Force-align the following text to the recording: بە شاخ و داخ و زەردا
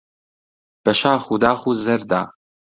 بە 0.83 0.91
شاخ 0.99 1.23
و 1.33 1.35
داخ 1.43 1.61
و 1.69 1.71
زەردا 1.83 2.21